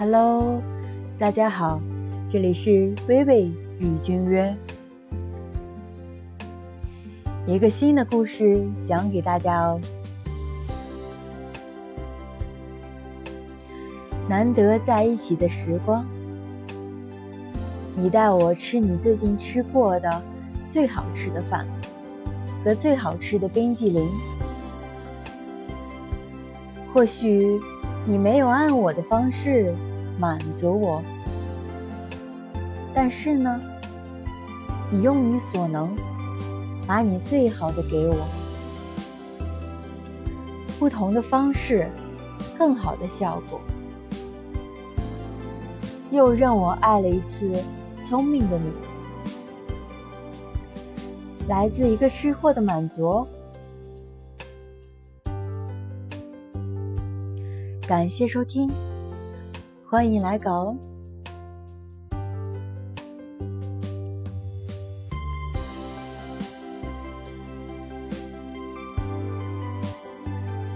[0.00, 0.62] Hello，
[1.18, 1.78] 大家好，
[2.32, 4.56] 这里是微微与君约，
[7.46, 9.78] 一个新的故事讲给大家哦。
[14.26, 16.02] 难得在一起的时光，
[17.94, 20.22] 你带我吃你最近吃过的
[20.70, 21.66] 最好吃的饭
[22.64, 24.08] 和最好吃的冰激凌。
[26.90, 27.60] 或许
[28.06, 29.74] 你没有按我的方式
[30.18, 31.02] 满足我，
[32.94, 33.60] 但是呢，
[34.90, 35.94] 你用你所能
[36.86, 38.16] 把你最好的给我。
[40.78, 41.88] 不同的方式，
[42.58, 43.60] 更好的效果。
[46.10, 47.62] 又让我爱了一次
[48.08, 48.72] 聪明的你，
[51.48, 53.24] 来自一个吃货的满足。
[57.90, 58.70] 感谢收听，
[59.84, 60.76] 欢迎来稿哦。